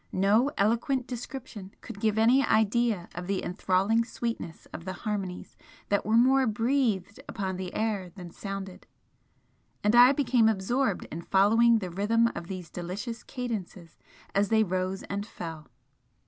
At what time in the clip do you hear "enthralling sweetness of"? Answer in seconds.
3.43-4.83